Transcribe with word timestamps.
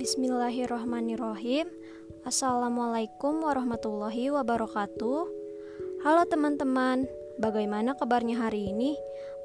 Bismillahirrahmanirrahim 0.00 1.68
Assalamualaikum 2.24 3.44
warahmatullahi 3.44 4.32
wabarakatuh. 4.32 5.20
Halo 6.00 6.22
teman-teman 6.28 7.04
Bagaimana 7.36 7.96
kabarnya 7.96 8.36
hari 8.38 8.72
ini? 8.72 8.96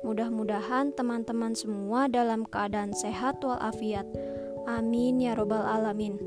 Mudah-mudahan 0.07 0.95
teman-teman 0.95 1.55
semua 1.55 2.07
dalam 2.11 2.43
keadaan 2.47 2.91
sehat 2.91 3.43
walafiat. 3.43 4.07
Amin 4.68 5.23
ya 5.23 5.36
robbal 5.36 5.63
alamin. 5.63 6.20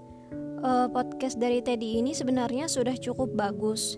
eh, 0.62 0.88
podcast 0.94 1.42
dari 1.42 1.66
Teddy 1.66 2.06
ini 2.06 2.14
sebenarnya 2.14 2.70
sudah 2.70 2.94
cukup 3.02 3.34
bagus 3.34 3.98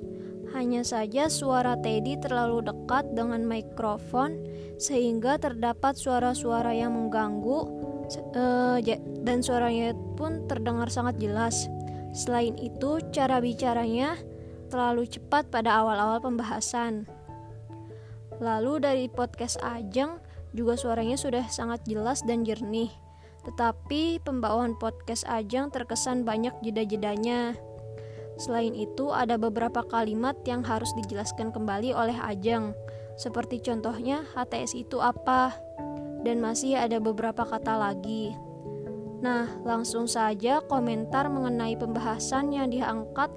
hanya 0.54 0.86
saja 0.86 1.28
suara 1.28 1.74
Teddy 1.82 2.18
terlalu 2.22 2.66
dekat 2.66 3.10
dengan 3.18 3.42
mikrofon 3.44 4.38
sehingga 4.78 5.42
terdapat 5.42 5.98
suara-suara 5.98 6.74
yang 6.78 6.94
mengganggu 6.94 7.60
uh, 8.38 8.78
dan 9.26 9.42
suaranya 9.42 9.98
pun 10.16 10.46
terdengar 10.46 10.88
sangat 10.94 11.18
jelas. 11.18 11.68
Selain 12.14 12.54
itu, 12.62 13.02
cara 13.10 13.42
bicaranya 13.42 14.14
terlalu 14.70 15.10
cepat 15.10 15.50
pada 15.50 15.82
awal-awal 15.82 16.22
pembahasan. 16.22 17.10
Lalu 18.38 18.74
dari 18.82 19.06
podcast 19.10 19.58
Ajeng 19.62 20.22
juga 20.54 20.78
suaranya 20.78 21.18
sudah 21.18 21.50
sangat 21.50 21.82
jelas 21.90 22.22
dan 22.22 22.46
jernih. 22.46 22.94
Tetapi 23.44 24.22
pembawaan 24.24 24.78
podcast 24.78 25.26
Ajeng 25.26 25.74
terkesan 25.74 26.22
banyak 26.24 26.54
jeda-jedanya. 26.62 27.58
Selain 28.38 28.74
itu, 28.74 29.14
ada 29.14 29.38
beberapa 29.38 29.86
kalimat 29.86 30.34
yang 30.48 30.66
harus 30.66 30.90
dijelaskan 30.98 31.54
kembali 31.54 31.94
oleh 31.94 32.18
Ajeng, 32.18 32.74
seperti 33.14 33.62
contohnya 33.62 34.26
HTS 34.34 34.74
itu 34.74 34.98
apa, 34.98 35.54
dan 36.26 36.42
masih 36.42 36.80
ada 36.80 36.98
beberapa 36.98 37.46
kata 37.46 37.78
lagi. 37.78 38.34
Nah, 39.24 39.48
langsung 39.64 40.10
saja 40.10 40.60
komentar 40.66 41.32
mengenai 41.32 41.80
pembahasan 41.80 42.52
yang 42.52 42.68
diangkat 42.74 43.32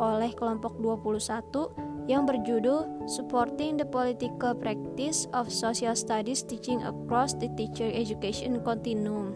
oleh 0.00 0.32
kelompok 0.32 0.78
21 0.80 1.86
yang 2.06 2.22
berjudul 2.24 2.86
Supporting 3.10 3.76
the 3.76 3.84
Political 3.84 4.56
Practice 4.56 5.26
of 5.34 5.50
Social 5.50 5.98
Studies 5.98 6.46
Teaching 6.46 6.86
Across 6.86 7.42
the 7.42 7.50
Teacher 7.58 7.90
Education 7.90 8.62
Continuum 8.62 9.34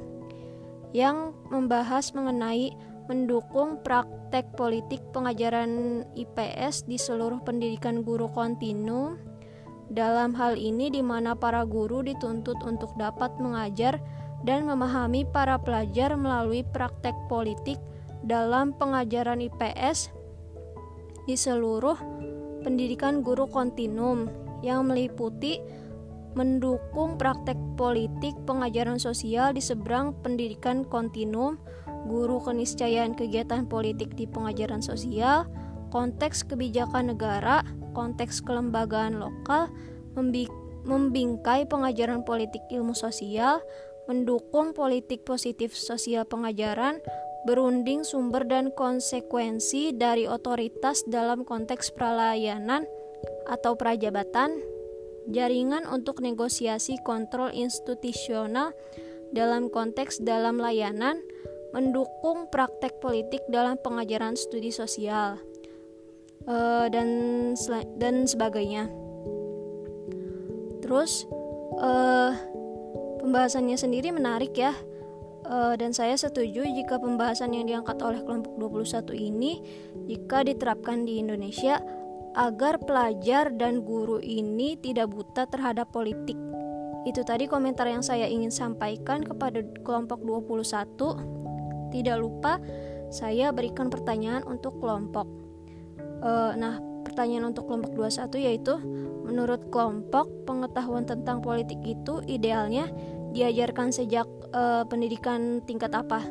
yang 0.91 1.35
membahas 1.51 2.11
mengenai 2.15 2.75
mendukung 3.11 3.83
praktek 3.83 4.55
politik 4.55 5.03
pengajaran 5.11 6.07
IPS 6.15 6.87
di 6.87 6.95
seluruh 6.95 7.43
pendidikan 7.43 8.07
guru 8.07 8.31
kontinu. 8.31 9.19
Dalam 9.91 10.39
hal 10.39 10.55
ini 10.55 10.87
di 10.95 11.03
mana 11.03 11.35
para 11.35 11.67
guru 11.67 12.07
dituntut 12.07 12.63
untuk 12.63 12.95
dapat 12.95 13.35
mengajar 13.43 13.99
dan 14.47 14.71
memahami 14.71 15.27
para 15.27 15.59
pelajar 15.59 16.15
melalui 16.15 16.63
praktek 16.63 17.19
politik 17.27 17.83
dalam 18.23 18.71
pengajaran 18.79 19.43
IPS 19.43 20.15
di 21.27 21.35
seluruh 21.35 21.99
pendidikan 22.63 23.27
guru 23.27 23.51
kontinum 23.51 24.31
yang 24.63 24.87
meliputi 24.87 25.59
mendukung 26.39 27.19
praktek 27.19 27.59
politik 27.75 28.39
pengajaran 28.47 29.03
sosial 29.03 29.51
di 29.51 29.59
seberang 29.59 30.15
pendidikan 30.23 30.87
kontinum 30.87 31.59
guru 32.09 32.41
keniscayaan 32.41 33.13
kegiatan 33.13 33.69
politik 33.69 34.17
di 34.17 34.25
pengajaran 34.25 34.81
sosial, 34.81 35.45
konteks 35.91 36.47
kebijakan 36.47 37.13
negara, 37.13 37.67
konteks 37.93 38.41
kelembagaan 38.41 39.19
lokal, 39.19 39.69
membingkai 40.87 41.67
pengajaran 41.69 42.25
politik 42.25 42.63
ilmu 42.71 42.97
sosial, 42.97 43.61
mendukung 44.09 44.73
politik 44.73 45.23
positif 45.27 45.77
sosial 45.77 46.25
pengajaran, 46.25 47.03
berunding 47.45 48.05
sumber 48.05 48.45
dan 48.45 48.73
konsekuensi 48.73 49.97
dari 49.97 50.29
otoritas 50.29 51.05
dalam 51.09 51.45
konteks 51.45 51.93
perlayanan 51.97 52.85
atau 53.49 53.77
prajabatan, 53.77 54.61
jaringan 55.29 55.89
untuk 55.89 56.21
negosiasi 56.21 57.01
kontrol 57.01 57.53
institusional 57.53 58.73
dalam 59.31 59.71
konteks 59.71 60.21
dalam 60.21 60.59
layanan, 60.59 61.23
mendukung 61.71 62.51
praktek 62.51 62.99
politik 62.99 63.43
dalam 63.47 63.79
pengajaran 63.79 64.35
studi 64.35 64.75
sosial 64.75 65.39
uh, 66.47 66.87
dan 66.91 67.09
dan 67.99 68.27
sebagainya. 68.27 68.91
Terus 70.81 71.27
uh, 71.79 72.35
pembahasannya 73.23 73.77
sendiri 73.79 74.11
menarik 74.11 74.55
ya. 74.57 74.75
Uh, 75.41 75.75
dan 75.75 75.91
saya 75.91 76.15
setuju 76.15 76.63
jika 76.63 77.01
pembahasan 77.01 77.51
yang 77.57 77.67
diangkat 77.67 77.99
oleh 78.05 78.23
kelompok 78.23 78.55
21 78.61 79.09
ini 79.19 79.59
jika 80.07 80.47
diterapkan 80.47 81.03
di 81.09 81.19
Indonesia 81.19 81.81
agar 82.39 82.79
pelajar 82.79 83.51
dan 83.59 83.83
guru 83.83 84.23
ini 84.23 84.79
tidak 84.79 85.11
buta 85.11 85.51
terhadap 85.51 85.91
politik. 85.91 86.39
Itu 87.09 87.25
tadi 87.25 87.49
komentar 87.49 87.89
yang 87.89 88.05
saya 88.05 88.29
ingin 88.29 88.53
sampaikan 88.53 89.25
kepada 89.25 89.65
kelompok 89.83 90.21
21 90.23 91.50
tidak 91.93 92.23
lupa 92.23 92.59
saya 93.11 93.51
berikan 93.51 93.91
pertanyaan 93.91 94.47
untuk 94.47 94.79
kelompok. 94.79 95.27
Uh, 96.23 96.55
nah, 96.55 96.79
pertanyaan 97.03 97.51
untuk 97.51 97.67
kelompok 97.67 97.93
21 97.99 98.47
yaitu 98.47 98.75
menurut 99.27 99.67
kelompok 99.69 100.31
pengetahuan 100.47 101.05
tentang 101.05 101.43
politik 101.43 101.79
itu 101.83 102.23
idealnya 102.31 102.87
diajarkan 103.35 103.91
sejak 103.95 104.27
uh, 104.55 104.87
pendidikan 104.87 105.63
tingkat 105.67 105.91
apa? 105.95 106.23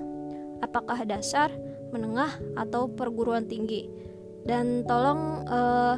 Apakah 0.60 1.04
dasar, 1.08 1.52
menengah, 1.96 2.36
atau 2.60 2.92
perguruan 2.92 3.48
tinggi? 3.48 3.88
Dan 4.44 4.84
tolong 4.84 5.48
uh, 5.48 5.96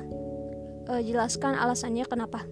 uh, 0.89 1.01
jelaskan 1.01 1.57
alasannya 1.57 2.05
kenapa. 2.05 2.45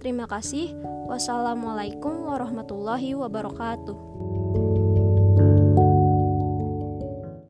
Terima 0.00 0.28
kasih. 0.28 0.76
Wassalamualaikum 1.08 2.28
warahmatullahi 2.28 3.16
wabarakatuh. 3.16 4.33